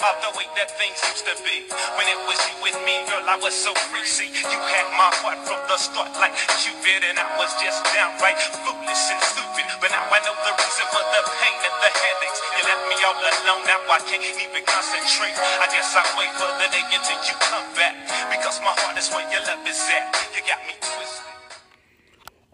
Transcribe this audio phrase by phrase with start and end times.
[0.00, 1.68] about the way that things used to be.
[1.68, 2.56] When it was you
[2.88, 3.68] me, girl, I was so
[4.32, 9.04] you had my heart from the start, like Cupid, and I was just downright foolish
[9.12, 9.68] and stupid.
[9.76, 12.40] But now I know the reason for the pain and the headaches.
[12.56, 15.36] You left me all alone, now I can't even concentrate.
[15.36, 17.92] I guess I wait for the day until you come back.
[18.32, 20.16] Because my heart is where your love is at.
[20.32, 21.28] You got me twisted.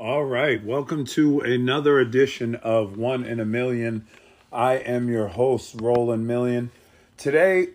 [0.02, 4.02] All right, welcome to another edition of One in a Million.
[4.51, 6.74] I am your host, Roland Million.
[7.16, 7.69] Today,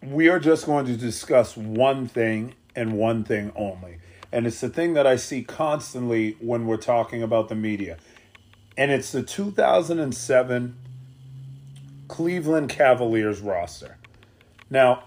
[0.00, 3.98] we are just going to discuss one thing and one thing only.
[4.30, 7.98] And it's the thing that I see constantly when we're talking about the media.
[8.76, 10.76] And it's the 2007
[12.06, 13.96] Cleveland Cavaliers roster.
[14.70, 15.02] Now,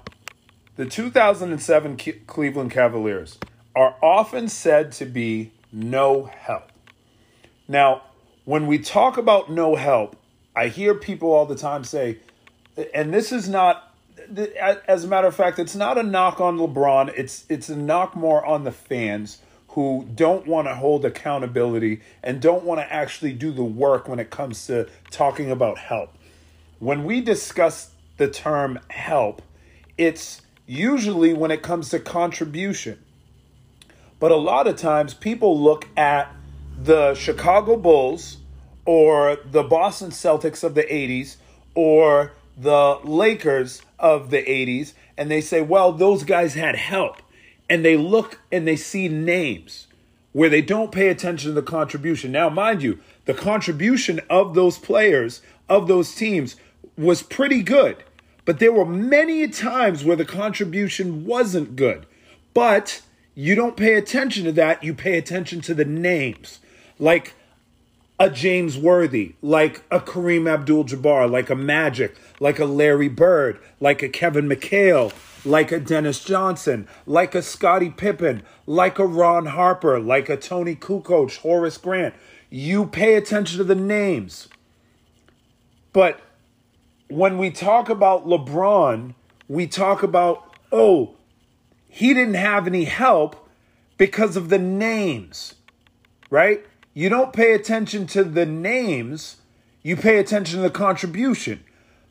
[0.75, 3.37] the 2007 Ke- Cleveland Cavaliers
[3.73, 6.73] are often said to be no help.
[7.69, 8.01] Now,
[8.43, 10.17] when we talk about no help,
[10.53, 12.19] I hear people all the time say,
[12.93, 13.93] and this is not
[14.87, 17.13] as a matter of fact, it's not a knock on LeBron.
[17.15, 22.39] It's it's a knock more on the fans who don't want to hold accountability and
[22.39, 26.15] don't want to actually do the work when it comes to talking about help.
[26.77, 29.41] When we discuss the term help,
[29.97, 33.03] it's usually when it comes to contribution.
[34.19, 36.31] But a lot of times people look at
[36.77, 38.37] the Chicago Bulls
[38.85, 41.37] or the Boston Celtics of the 80s
[41.73, 47.21] or the Lakers of the 80s and they say, well, those guys had help.
[47.69, 49.87] And they look and they see names
[50.31, 52.31] where they don't pay attention to the contribution.
[52.31, 56.55] Now, mind you, the contribution of those players, of those teams,
[56.97, 58.03] was pretty good.
[58.45, 62.05] But there were many times where the contribution wasn't good.
[62.53, 63.01] But
[63.35, 66.59] you don't pay attention to that, you pay attention to the names.
[66.99, 67.33] Like
[68.19, 73.57] a James Worthy, like a Kareem Abdul Jabbar, like a Magic, like a Larry Bird,
[73.79, 75.13] like a Kevin McHale,
[75.45, 80.75] like a Dennis Johnson, like a Scottie Pippen, like a Ron Harper, like a Toni
[80.75, 82.13] Kukoc, Horace Grant.
[82.49, 84.49] You pay attention to the names.
[85.93, 86.19] But
[87.07, 89.15] when we talk about LeBron,
[89.47, 91.15] we talk about, oh,
[91.87, 93.47] he didn't have any help
[93.97, 95.55] because of the names,
[96.29, 96.65] right?
[96.93, 99.37] You don't pay attention to the names,
[99.81, 101.63] you pay attention to the contribution.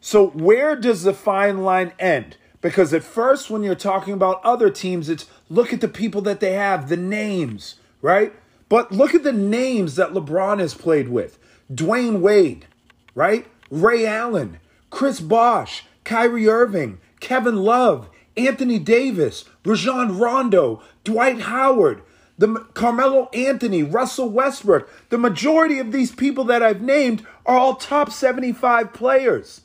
[0.04, 2.36] So, where does the fine line end?
[2.60, 6.40] Because at first, when you're talking about other teams, it's look at the people that
[6.40, 8.32] they have, the names, right?
[8.68, 11.38] But look at the names that LeBron has played with
[11.72, 12.66] Dwyane Wade,
[13.14, 13.46] right?
[13.70, 14.58] Ray Allen,
[14.90, 22.02] Chris Bosh, Kyrie Irving, Kevin Love, Anthony Davis, Rajon Rondo, Dwight Howard,
[22.36, 24.90] the Carmelo Anthony, Russell Westbrook.
[25.10, 29.61] The majority of these people that I've named are all top 75 players.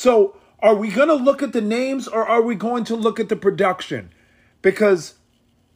[0.00, 3.20] So, are we going to look at the names or are we going to look
[3.20, 4.10] at the production?
[4.62, 5.16] Because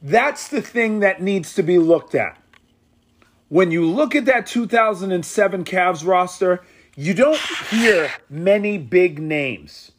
[0.00, 2.38] that's the thing that needs to be looked at.
[3.50, 6.64] When you look at that 2007 Cavs roster,
[6.96, 9.92] you don't hear many big names.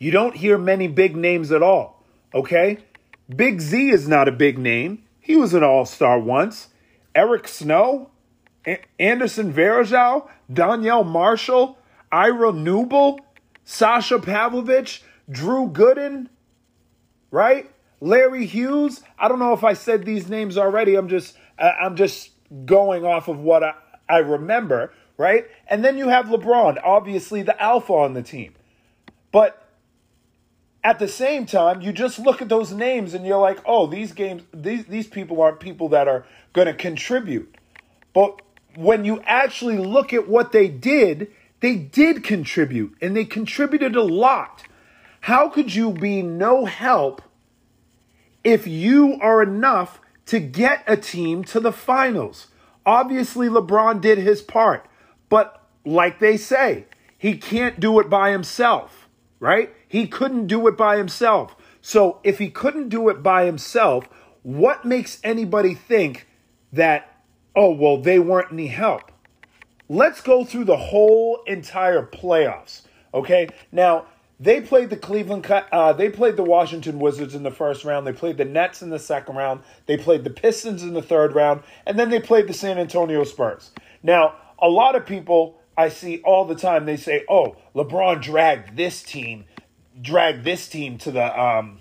[0.00, 2.04] You don't hear many big names at all,
[2.34, 2.78] okay?
[3.28, 5.04] Big Z is not a big name.
[5.20, 6.70] He was an all star once.
[7.14, 8.10] Eric Snow,
[8.98, 11.78] Anderson Varejao, Donyell Marshall,
[12.12, 13.18] Ira Newble,
[13.64, 16.28] Sasha Pavlovic, Drew Gooden,
[17.30, 17.70] right?
[18.00, 19.02] Larry Hughes.
[19.18, 20.96] I don't know if I said these names already.
[20.96, 22.30] I'm just I'm just
[22.66, 23.74] going off of what I,
[24.08, 25.46] I remember, right?
[25.68, 28.54] And then you have LeBron, obviously the alpha on the team.
[29.30, 29.58] But
[30.84, 34.12] at the same time, you just look at those names and you're like, oh, these
[34.12, 37.56] games, these these people aren't people that are going to contribute.
[38.12, 38.42] But
[38.74, 41.30] when you actually look at what they did,
[41.62, 44.64] they did contribute and they contributed a lot.
[45.20, 47.22] How could you be no help
[48.42, 52.48] if you are enough to get a team to the finals?
[52.84, 54.88] Obviously, LeBron did his part,
[55.28, 56.86] but like they say,
[57.16, 59.08] he can't do it by himself,
[59.38, 59.72] right?
[59.86, 61.54] He couldn't do it by himself.
[61.80, 64.08] So if he couldn't do it by himself,
[64.42, 66.26] what makes anybody think
[66.72, 67.22] that,
[67.54, 69.11] oh, well, they weren't any help?
[69.92, 72.80] Let's go through the whole entire playoffs.
[73.12, 73.48] Okay.
[73.70, 74.06] Now,
[74.40, 78.06] they played the Cleveland, uh, they played the Washington Wizards in the first round.
[78.06, 79.60] They played the Nets in the second round.
[79.84, 81.62] They played the Pistons in the third round.
[81.84, 83.70] And then they played the San Antonio Spurs.
[84.02, 88.76] Now, a lot of people I see all the time, they say, oh, LeBron dragged
[88.76, 89.44] this team
[90.00, 91.80] dragged this team to the um,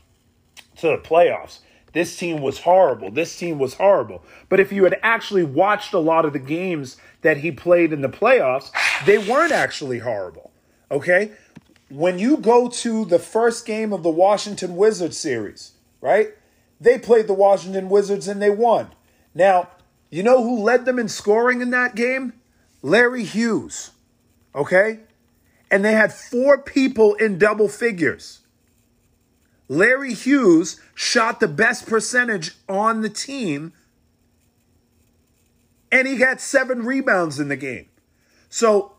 [0.78, 1.60] to the playoffs.
[1.94, 3.12] This team was horrible.
[3.12, 4.24] This team was horrible.
[4.48, 8.02] But if you had actually watched a lot of the games that he played in
[8.02, 8.72] the playoffs,
[9.06, 10.52] they weren't actually horrible.
[10.90, 11.32] Okay?
[11.92, 16.30] when you go to the first game of the Washington Wizards series, right?
[16.80, 18.92] They played the Washington Wizards and they won.
[19.36, 19.70] Now,
[20.10, 22.34] you know who led them in scoring in that game?
[22.82, 23.92] Larry Hughes.
[24.56, 25.00] Okay?
[25.70, 28.40] And they had four people in double figures.
[29.72, 33.72] Larry Hughes shot the best percentage on the team,
[35.90, 37.88] and he got seven rebounds in the game.
[38.50, 38.96] So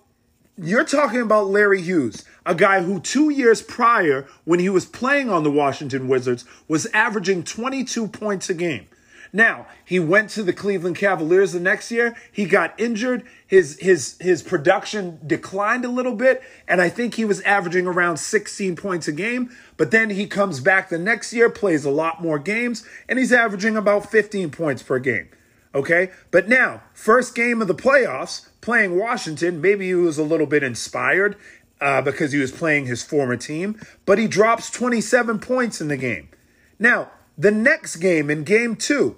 [0.57, 5.29] you're talking about Larry Hughes, a guy who two years prior, when he was playing
[5.29, 8.87] on the Washington Wizards, was averaging 22 points a game.
[9.31, 12.17] Now, he went to the Cleveland Cavaliers the next year.
[12.33, 13.25] He got injured.
[13.53, 18.17] His his his production declined a little bit, and I think he was averaging around
[18.17, 19.55] 16 points a game.
[19.77, 23.31] But then he comes back the next year, plays a lot more games, and he's
[23.31, 25.29] averaging about 15 points per game.
[25.75, 26.13] Okay?
[26.31, 30.63] But now, first game of the playoffs, playing Washington, maybe he was a little bit
[30.63, 31.37] inspired
[31.79, 35.99] uh, because he was playing his former team, but he drops 27 points in the
[35.99, 36.31] game.
[36.79, 39.17] Now, the next game in game two,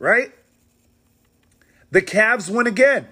[0.00, 0.32] right?
[1.92, 3.06] The Cavs win again.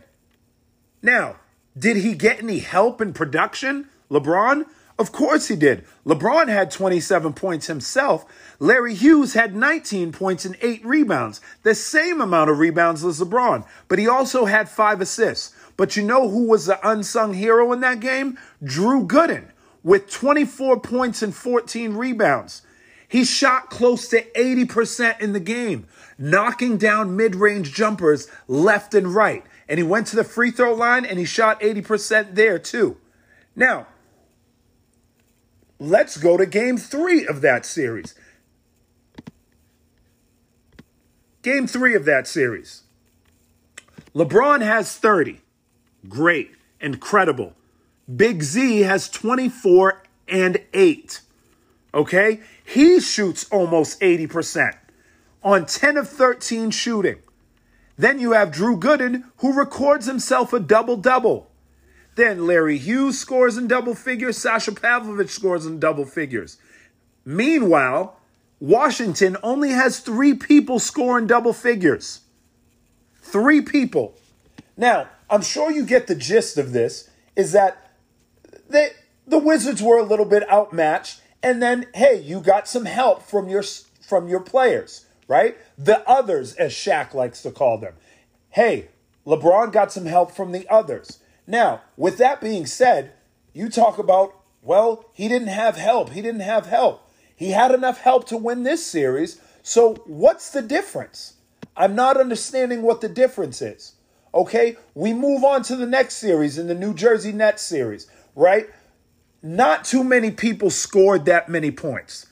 [1.05, 1.37] Now,
[1.79, 4.65] did he get any help in production, LeBron?
[4.99, 5.85] Of course he did.
[6.07, 8.25] LeBron had 27 points himself.
[8.59, 13.67] Larry Hughes had 19 points and 8 rebounds, the same amount of rebounds as LeBron,
[13.89, 15.55] but he also had 5 assists.
[15.77, 18.39] But you know who was the unsung hero in that game?
[18.63, 19.51] Drew Gooden
[19.83, 22.63] with 24 points and 14 rebounds.
[23.07, 25.87] He shot close to 80% in the game,
[26.17, 29.45] knocking down mid range jumpers left and right.
[29.69, 32.99] And he went to the free throw line and he shot 80% there too.
[33.57, 33.87] Now,
[35.79, 38.15] let's go to game three of that series.
[41.43, 42.85] Game three of that series.
[44.15, 45.41] LeBron has 30.
[46.09, 46.53] Great.
[46.81, 47.55] Incredible.
[48.15, 51.21] Big Z has 24 and 8.
[51.93, 52.41] Okay?
[52.65, 54.77] He shoots almost 80%
[55.43, 57.17] on 10 of 13 shooting.
[57.97, 61.51] Then you have Drew Gooden, who records himself a double double.
[62.17, 64.39] Then Larry Hughes scores in double figures.
[64.39, 66.59] Sasha Pavlovic scores in double figures.
[67.25, 68.19] Meanwhile,
[68.61, 72.21] Washington only has three people score in double figures.
[73.21, 74.15] Three people.
[74.77, 77.91] Now, I'm sure you get the gist of this is that
[78.69, 78.91] they,
[79.27, 83.49] the Wizards were a little bit outmatched and then hey, you got some help from
[83.49, 83.63] your
[84.01, 85.57] from your players, right?
[85.79, 87.95] The others as Shaq likes to call them.
[88.51, 88.89] Hey,
[89.27, 91.21] LeBron got some help from the others.
[91.47, 93.13] Now, with that being said,
[93.53, 96.11] you talk about well, he didn't have help.
[96.11, 97.11] He didn't have help.
[97.37, 99.39] He had enough help to win this series.
[99.63, 101.35] So, what's the difference?
[101.77, 103.93] I'm not understanding what the difference is.
[104.33, 108.71] Okay, we move on to the next series in the New Jersey Nets series, right?
[109.45, 112.27] not too many people scored that many points.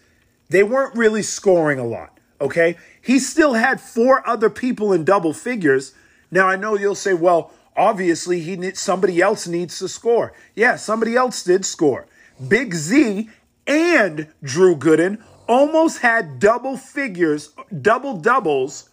[0.48, 2.11] They weren't really scoring a lot,
[2.42, 2.76] okay?
[3.00, 5.94] He still had four other people in double figures.
[6.30, 10.34] Now I know you'll say, well, obviously he needs somebody else needs to score.
[10.54, 12.06] Yeah, somebody else did score.
[12.46, 13.30] Big Z
[13.66, 17.50] and Drew Gooden almost had double figures,
[17.80, 18.90] double doubles.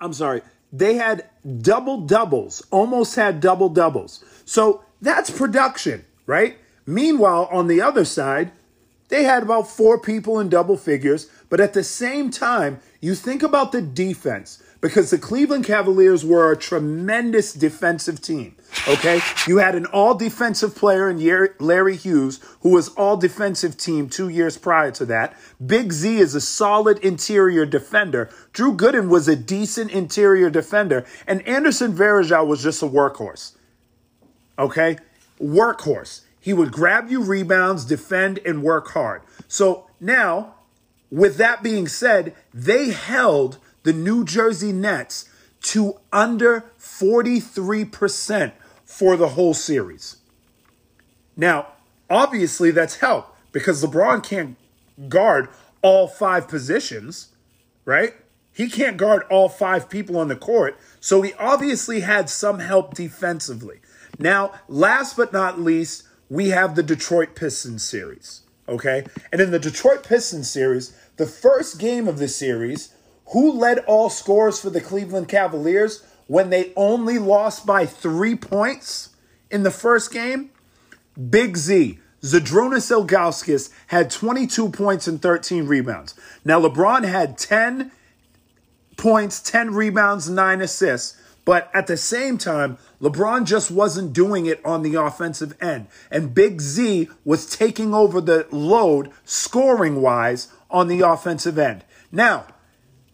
[0.00, 1.26] I'm sorry, they had
[1.62, 4.24] double doubles, almost had double doubles.
[4.44, 6.58] So that's production, right?
[6.86, 8.52] Meanwhile, on the other side,
[9.08, 13.42] they had about four people in double figures, but at the same time, you think
[13.42, 18.56] about the defense because the Cleveland Cavaliers were a tremendous defensive team.
[18.88, 21.18] Okay, you had an all defensive player in
[21.58, 25.36] Larry Hughes, who was all defensive team two years prior to that.
[25.64, 28.28] Big Z is a solid interior defender.
[28.52, 33.56] Drew Gooden was a decent interior defender, and Anderson Varejao was just a workhorse.
[34.58, 34.98] Okay,
[35.40, 36.22] workhorse.
[36.46, 39.22] He would grab you rebounds, defend, and work hard.
[39.48, 40.54] So now,
[41.10, 45.28] with that being said, they held the New Jersey Nets
[45.62, 48.52] to under 43%
[48.84, 50.18] for the whole series.
[51.36, 51.66] Now,
[52.08, 54.56] obviously, that's help because LeBron can't
[55.08, 55.48] guard
[55.82, 57.30] all five positions,
[57.84, 58.14] right?
[58.52, 60.78] He can't guard all five people on the court.
[61.00, 63.80] So he obviously had some help defensively.
[64.20, 68.42] Now, last but not least, we have the Detroit Pistons series.
[68.68, 69.04] Okay?
[69.32, 72.92] And in the Detroit Pistons series, the first game of the series,
[73.32, 79.10] who led all scores for the Cleveland Cavaliers when they only lost by three points
[79.50, 80.50] in the first game?
[81.30, 81.98] Big Z.
[82.22, 86.14] Zydrunas Ilgauskas had 22 points and 13 rebounds.
[86.44, 87.92] Now, LeBron had 10
[88.96, 91.16] points, 10 rebounds, 9 assists.
[91.46, 95.86] But at the same time, LeBron just wasn't doing it on the offensive end.
[96.10, 101.84] And Big Z was taking over the load scoring wise on the offensive end.
[102.10, 102.46] Now,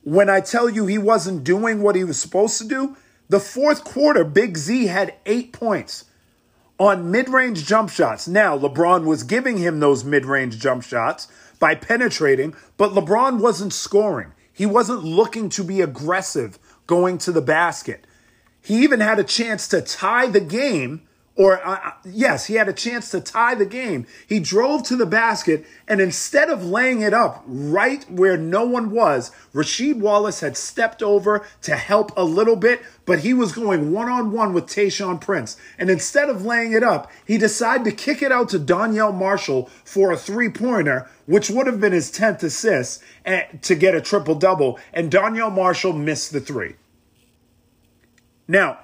[0.03, 2.97] when I tell you he wasn't doing what he was supposed to do,
[3.29, 6.07] the fourth quarter, Big Z had eight points
[6.79, 8.27] on mid range jump shots.
[8.27, 13.75] Now, LeBron was giving him those mid range jump shots by penetrating, but LeBron wasn't
[13.75, 14.33] scoring.
[14.51, 18.07] He wasn't looking to be aggressive going to the basket.
[18.63, 21.03] He even had a chance to tie the game
[21.35, 24.07] or uh, uh, yes, he had a chance to tie the game.
[24.27, 28.91] He drove to the basket, and instead of laying it up right where no one
[28.91, 33.93] was, Rasheed Wallace had stepped over to help a little bit, but he was going
[33.93, 35.57] one on one with Tayshaun Prince.
[35.79, 39.71] And instead of laying it up, he decided to kick it out to Donyell Marshall
[39.85, 44.03] for a three pointer, which would have been his 10th assist eh, to get a
[44.03, 44.79] triple double.
[44.93, 46.75] And Donyell Marshall missed the three.
[48.53, 48.81] Now,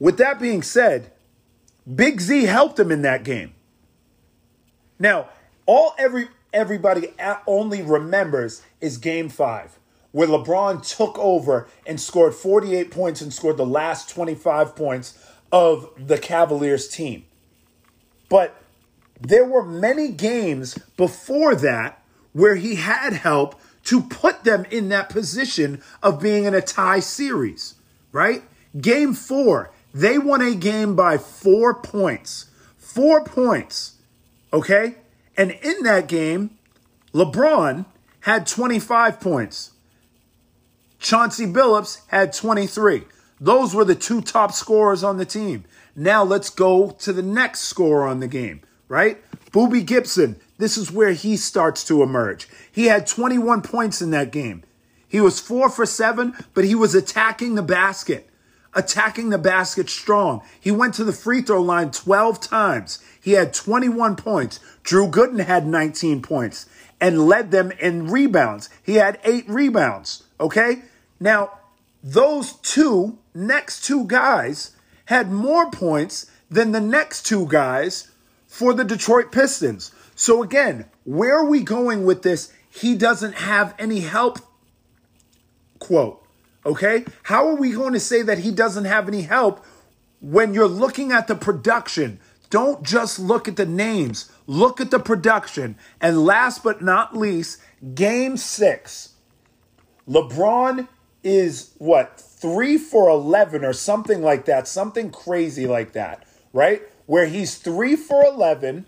[0.00, 1.12] with that being said,
[1.94, 3.52] Big Z helped him in that game.
[4.98, 5.28] Now,
[5.66, 7.08] all every everybody
[7.46, 9.78] only remembers is game 5
[10.12, 15.18] where LeBron took over and scored 48 points and scored the last 25 points
[15.50, 17.24] of the Cavaliers team.
[18.30, 18.62] But
[19.20, 22.02] there were many games before that
[22.32, 27.00] where he had help to put them in that position of being in a tie
[27.00, 27.74] series,
[28.10, 28.42] right?
[28.80, 32.46] Game 4, they won a game by four points.
[32.78, 33.96] Four points.
[34.52, 34.96] Okay?
[35.36, 36.58] And in that game,
[37.12, 37.84] LeBron
[38.20, 39.72] had 25 points.
[40.98, 43.04] Chauncey Billups had 23.
[43.40, 45.64] Those were the two top scorers on the team.
[45.96, 49.18] Now let's go to the next scorer on the game, right?
[49.50, 50.36] Boobie Gibson.
[50.58, 52.48] This is where he starts to emerge.
[52.70, 54.62] He had 21 points in that game.
[55.08, 58.30] He was four for seven, but he was attacking the basket
[58.74, 60.42] attacking the basket strong.
[60.60, 63.02] He went to the free throw line 12 times.
[63.20, 64.60] He had 21 points.
[64.82, 66.66] Drew Gooden had 19 points
[67.00, 68.70] and led them in rebounds.
[68.82, 70.24] He had eight rebounds.
[70.40, 70.82] Okay.
[71.20, 71.58] Now,
[72.02, 74.72] those two next two guys
[75.06, 78.10] had more points than the next two guys
[78.46, 79.92] for the Detroit Pistons.
[80.14, 82.52] So, again, where are we going with this?
[82.70, 84.38] He doesn't have any help
[85.78, 86.21] quote.
[86.64, 87.04] Okay?
[87.24, 89.64] How are we going to say that he doesn't have any help
[90.20, 92.20] when you're looking at the production?
[92.50, 95.76] Don't just look at the names, look at the production.
[96.00, 97.58] And last but not least,
[97.94, 99.14] game six.
[100.08, 100.86] LeBron
[101.22, 106.82] is what, three for 11 or something like that, something crazy like that, right?
[107.06, 108.84] Where he's three for 11,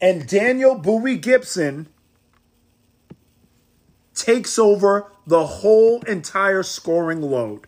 [0.00, 1.88] and Daniel Boobie Gibson
[4.14, 7.66] takes over the whole entire scoring load.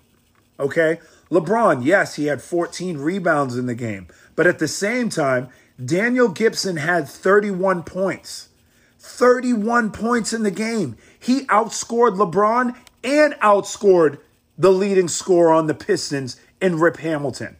[0.58, 0.98] Okay?
[1.30, 5.48] LeBron, yes, he had 14 rebounds in the game, but at the same time,
[5.82, 8.48] Daniel Gibson had 31 points.
[8.98, 10.96] 31 points in the game.
[11.18, 12.74] He outscored LeBron
[13.04, 14.18] and outscored
[14.58, 17.56] the leading scorer on the Pistons in Rip Hamilton.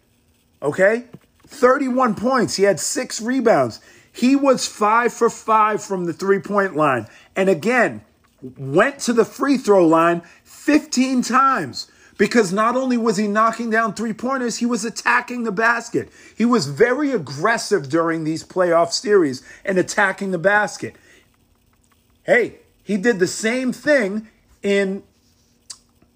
[0.63, 1.05] Okay?
[1.47, 2.57] 31 points.
[2.57, 3.81] He had six rebounds.
[4.13, 7.07] He was five for five from the three point line.
[7.37, 8.03] And again,
[8.43, 13.95] went to the free throw line 15 times because not only was he knocking down
[13.95, 16.11] three pointers, he was attacking the basket.
[16.37, 20.97] He was very aggressive during these playoff series and attacking the basket.
[22.25, 24.29] Hey, he did the same thing
[24.63, 25.03] in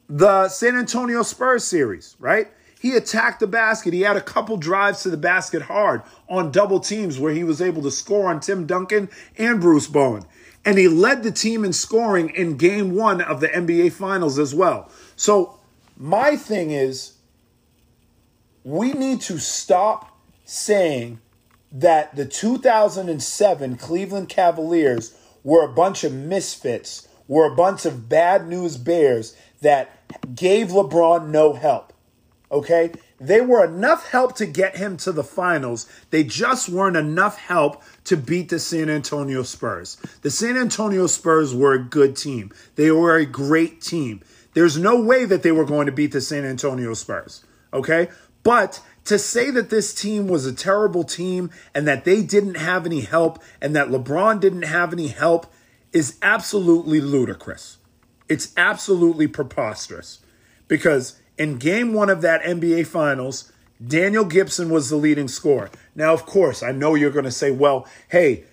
[0.09, 2.49] the San Antonio Spurs series, right?
[2.79, 3.95] He attacked the basket.
[3.95, 7.63] He had a couple drives to the basket hard on double teams where he was
[7.63, 10.25] able to score on Tim Duncan and Bruce Bowen
[10.65, 14.55] and he led the team in scoring in game one of the NBA Finals as
[14.55, 14.91] well.
[15.17, 15.59] So,
[15.97, 17.15] my thing is,
[18.65, 21.21] we need to stop saying
[21.71, 28.49] that the 2007 Cleveland Cavaliers were a bunch of misfits, were a bunch of bad
[28.49, 29.91] news bears that
[30.35, 31.93] gave LeBron no help.
[32.51, 32.93] Okay?
[33.21, 35.87] They were enough help to get him to the finals.
[36.11, 39.97] They just weren't enough help to beat the San Antonio Spurs.
[40.23, 42.53] The San Antonio Spurs were a good team.
[42.75, 44.21] They were a great team.
[44.55, 47.45] There's no way that they were going to beat the San Antonio Spurs.
[47.73, 48.09] Okay?
[48.43, 52.87] But to say that this team was a terrible team and that they didn't have
[52.87, 55.53] any help and that LeBron didn't have any help
[55.93, 57.79] is absolutely ludicrous.
[58.29, 60.21] It's absolutely preposterous
[60.67, 63.53] because in game one of that NBA Finals,
[63.85, 65.71] Daniel Gibson was the leading scorer.
[65.95, 68.45] Now, of course, I know you're going to say, well, hey,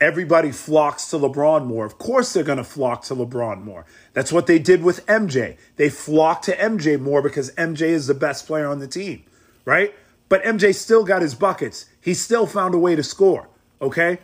[0.00, 1.86] everybody flocks to LeBron more.
[1.86, 3.86] Of course, they're going to flock to LeBron more.
[4.12, 5.56] That's what they did with MJ.
[5.76, 9.24] They flocked to MJ more because MJ is the best player on the team,
[9.64, 9.94] right?
[10.28, 11.86] But MJ still got his buckets.
[12.00, 13.48] He still found a way to score,
[13.80, 14.18] okay?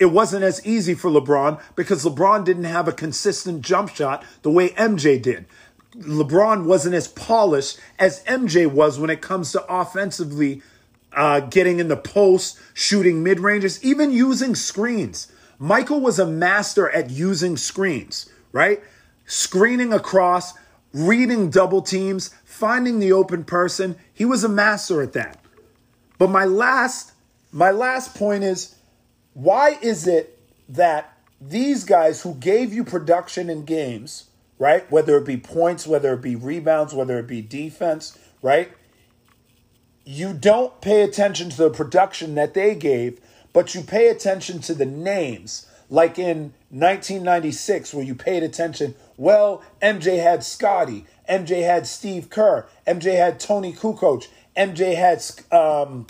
[0.00, 4.50] It wasn't as easy for LeBron because LeBron didn't have a consistent jump shot the
[4.50, 5.44] way MJ did.
[5.96, 10.62] LeBron wasn't as polished as MJ was when it comes to offensively
[11.12, 15.30] uh, getting in the post, shooting mid ranges, even using screens.
[15.58, 18.80] Michael was a master at using screens, right?
[19.26, 20.54] Screening across,
[20.92, 23.96] reading double teams, finding the open person.
[24.14, 25.38] He was a master at that.
[26.18, 27.12] But my last
[27.52, 28.76] my last point is
[29.34, 34.29] why is it that these guys who gave you production in games,
[34.60, 34.88] right?
[34.92, 38.70] Whether it be points, whether it be rebounds, whether it be defense, right?
[40.10, 43.20] you don't pay attention to the production that they gave,
[43.52, 45.66] but you pay attention to the names.
[45.88, 52.66] Like in 1996, where you paid attention, well, MJ had Scottie, MJ had Steve Kerr,
[52.86, 54.26] MJ had Toni Kukoc,
[54.56, 55.22] MJ had
[55.56, 56.08] um,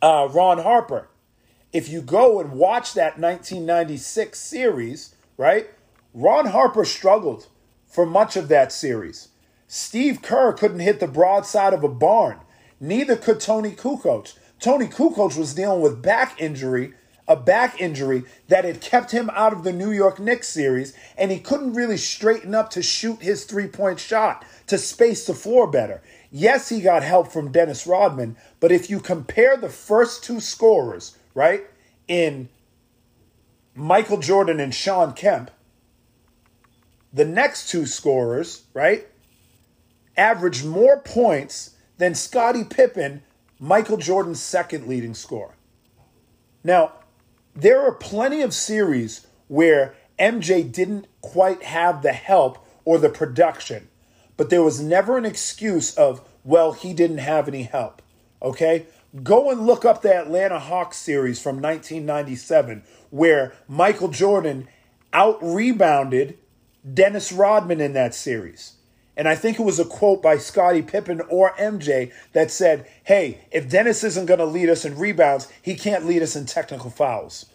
[0.00, 1.08] uh, Ron Harper.
[1.72, 5.68] If you go and watch that 1996 series, right,
[6.14, 7.46] Ron Harper struggled
[7.86, 9.28] for much of that series.
[9.66, 12.40] Steve Kerr couldn't hit the broadside of a barn.
[12.78, 14.34] Neither could Toni Kukoc.
[14.58, 16.92] Toni Kukoc was dealing with back injury,
[17.26, 21.30] a back injury that had kept him out of the New York Knicks series, and
[21.30, 25.66] he couldn't really straighten up to shoot his three point shot to space the floor
[25.66, 26.02] better.
[26.30, 31.16] Yes, he got help from Dennis Rodman, but if you compare the first two scorers,
[31.34, 31.62] right,
[32.08, 32.48] in
[33.74, 35.50] Michael Jordan and Shawn Kemp,
[37.12, 39.06] the next two scorers, right,
[40.16, 43.22] averaged more points than Scottie Pippen,
[43.58, 45.54] Michael Jordan's second leading scorer.
[46.64, 46.92] Now,
[47.54, 53.88] there are plenty of series where MJ didn't quite have the help or the production,
[54.36, 58.00] but there was never an excuse of, well, he didn't have any help.
[58.40, 58.86] Okay?
[59.22, 64.68] Go and look up the Atlanta Hawks series from 1997 where Michael Jordan
[65.12, 66.38] out rebounded
[66.90, 68.74] Dennis Rodman in that series.
[69.16, 73.46] And I think it was a quote by Scottie Pippen or MJ that said, Hey,
[73.50, 76.90] if Dennis isn't going to lead us in rebounds, he can't lead us in technical
[76.90, 77.46] fouls.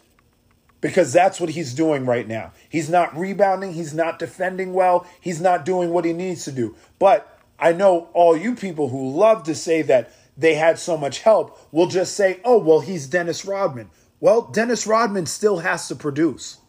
[0.80, 2.52] Because that's what he's doing right now.
[2.70, 6.76] He's not rebounding, he's not defending well, he's not doing what he needs to do.
[7.00, 11.22] But I know all you people who love to say that they had so much
[11.22, 13.90] help will just say, Oh, well, he's Dennis Rodman.
[14.20, 16.60] Well, Dennis Rodman still has to produce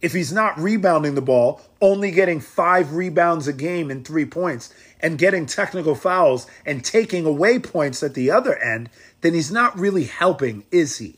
[0.00, 4.72] if he's not rebounding the ball, only getting five rebounds a game and three points,
[5.00, 9.78] and getting technical fouls and taking away points at the other end, then he's not
[9.78, 11.16] really helping, is he?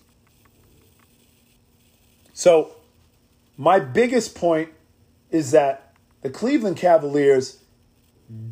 [2.33, 2.73] So,
[3.57, 4.71] my biggest point
[5.31, 7.59] is that the Cleveland Cavaliers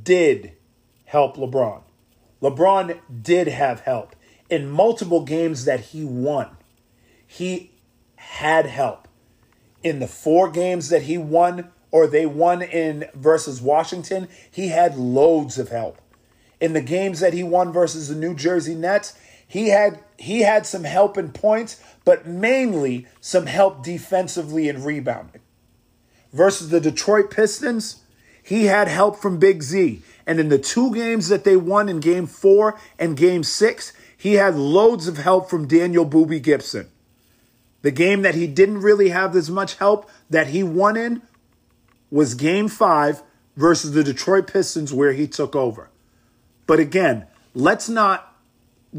[0.02, 0.52] did
[1.06, 1.82] help LeBron.
[2.42, 4.14] LeBron did have help
[4.50, 6.56] in multiple games that he won.
[7.26, 7.72] He
[8.16, 9.07] had help
[9.82, 14.96] in the four games that he won or they won in versus Washington, he had
[14.96, 16.00] loads of help.
[16.60, 19.14] In the games that he won versus the New Jersey Nets,
[19.46, 25.40] he had he had some help in points, but mainly some help defensively and rebounding.
[26.32, 28.02] Versus the Detroit Pistons,
[28.42, 30.02] he had help from Big Z.
[30.26, 34.34] And in the two games that they won in game 4 and game 6, he
[34.34, 36.90] had loads of help from Daniel Boobie Gibson.
[37.82, 41.22] The game that he didn't really have as much help that he won in
[42.10, 43.22] was game five
[43.56, 45.90] versus the Detroit Pistons, where he took over.
[46.66, 48.36] But again, let's not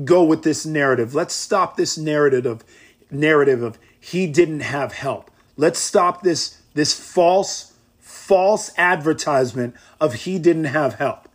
[0.04, 1.16] go with this narrative.
[1.16, 2.64] Let's stop this narrative of
[3.12, 5.32] narrative of he didn't have help.
[5.58, 11.29] Let's stop this this false false advertisement of he didn't have help.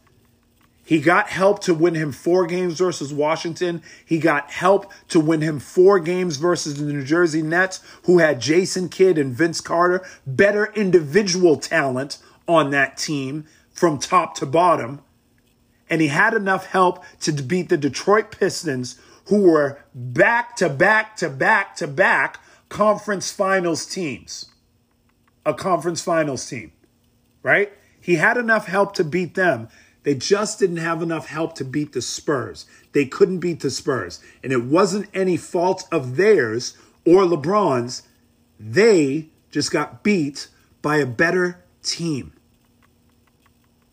[0.85, 3.83] He got help to win him four games versus Washington.
[4.05, 8.41] He got help to win him four games versus the New Jersey Nets, who had
[8.41, 15.01] Jason Kidd and Vince Carter, better individual talent on that team from top to bottom.
[15.89, 21.17] And he had enough help to beat the Detroit Pistons, who were back to back
[21.17, 24.51] to back to back conference finals teams.
[25.47, 26.73] A conference finals team,
[27.43, 27.73] right?
[28.01, 29.69] He had enough help to beat them
[30.05, 32.67] they just didn't have enough help to beat the Spurs.
[32.93, 34.21] They couldn't beat the Spurs.
[34.43, 38.03] And it wasn't any fault of theirs or LeBron's.
[38.61, 40.49] They just got beat
[40.83, 42.33] by a better team.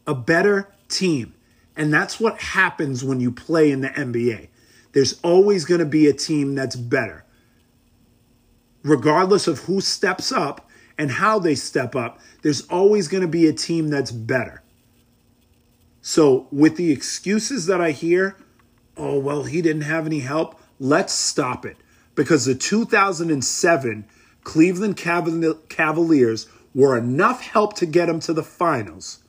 [0.05, 1.33] A better team.
[1.75, 4.49] And that's what happens when you play in the NBA.
[4.91, 7.23] There's always going to be a team that's better.
[8.83, 13.47] regardless of who steps up and how they step up, there's always going to be
[13.47, 14.60] a team that's better.
[16.01, 18.35] So, with the excuses that I hear,
[18.97, 21.77] oh, well, he didn't have any help, let's stop it.
[22.15, 24.05] Because the 2007
[24.43, 29.19] Cleveland Cavaliers were enough help to get them to the finals.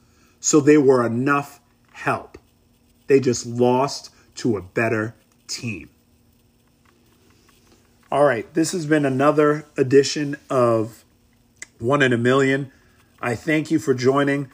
[0.41, 1.61] So, they were enough
[1.93, 2.39] help.
[3.07, 5.15] They just lost to a better
[5.47, 5.91] team.
[8.11, 11.05] All right, this has been another edition of
[11.79, 12.73] One in a Million.
[13.21, 14.51] I thank you for joining.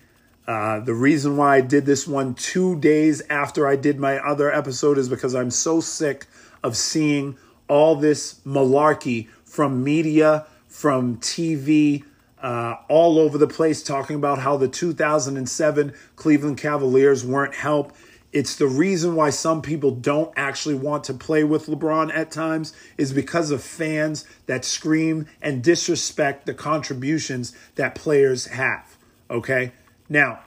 [0.49, 4.51] Uh, the reason why I did this one two days after I did my other
[4.53, 6.27] episode is because I'm so sick
[6.65, 7.37] of seeing
[7.69, 12.03] all this malarkey from media, from TV,
[12.43, 17.93] uh, all over the place talking about how the 2007 Cleveland Cavaliers weren't help
[18.33, 22.75] it's the reason why some people don't actually want to play with LeBron at times
[22.99, 28.99] is because of fans that scream and disrespect the contributions that players have.
[29.31, 29.73] Okay?
[30.09, 30.41] Now,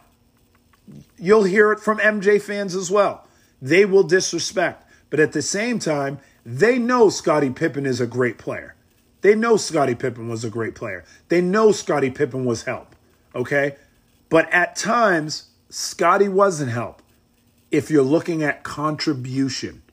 [1.17, 3.27] you'll hear it from MJ fans as well.
[3.61, 8.37] They will disrespect, but at the same time, they know Scottie Pippen is a great
[8.37, 8.75] player.
[9.21, 11.05] They know Scottie Pippen was a great player.
[11.29, 12.95] They know Scottie Pippen was help.
[13.35, 13.75] Okay?
[14.29, 17.01] But at times, Scottie wasn't help
[17.69, 19.83] if you're looking at contribution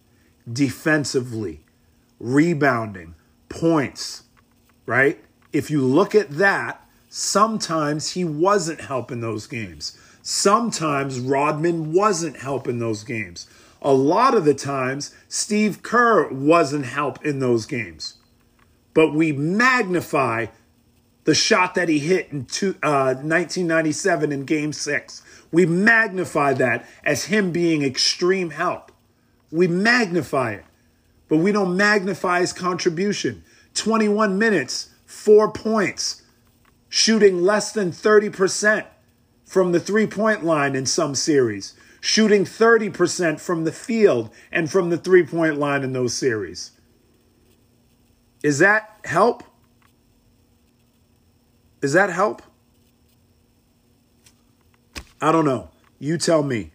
[0.50, 1.60] defensively,
[2.18, 3.14] rebounding,
[3.48, 4.24] points,
[4.86, 5.22] right?
[5.52, 6.87] If you look at that,
[7.18, 9.98] sometimes he wasn't helping those games.
[10.22, 13.48] Sometimes Rodman wasn't helping those games.
[13.80, 18.14] A lot of the times, Steve Kerr wasn't help in those games.
[18.94, 20.46] But we magnify
[21.24, 26.86] the shot that he hit in two, uh, 1997 in game six we magnify that
[27.04, 28.92] as him being extreme help.
[29.50, 30.64] We magnify it,
[31.28, 33.44] but we don't magnify his contribution.
[33.74, 36.22] 21 minutes, four points,
[36.88, 38.86] shooting less than 30%
[39.44, 44.90] from the three point line in some series, shooting 30% from the field and from
[44.90, 46.72] the three point line in those series.
[48.42, 49.42] Is that help?
[51.82, 52.42] Is that help?
[55.20, 55.70] I don't know.
[55.98, 56.70] You tell me.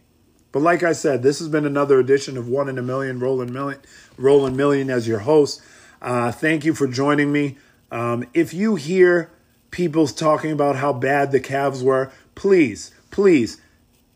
[0.52, 3.52] But like I said, this has been another edition of One in a Million, Roland
[3.52, 3.80] Million,
[4.16, 5.60] Roland Million as your host.
[6.00, 7.56] Uh, thank you for joining me.
[7.90, 9.30] Um, if you hear
[9.74, 13.60] people talking about how bad the Cavs were, please, please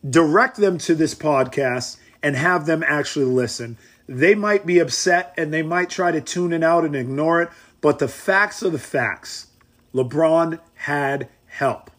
[0.08, 3.76] direct them to this podcast and have them actually listen.
[4.08, 7.50] They might be upset and they might try to tune it out and ignore it,
[7.80, 9.48] but the facts are the facts.
[9.92, 11.90] LeBron had help.